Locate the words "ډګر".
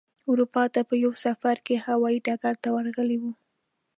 2.25-2.55